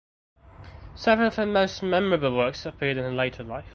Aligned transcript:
Several 0.95 1.27
of 1.27 1.35
her 1.35 1.45
most 1.45 1.83
memorable 1.83 2.35
works 2.35 2.65
appeared 2.65 2.97
in 2.97 3.03
her 3.03 3.11
later 3.13 3.43
life. 3.43 3.67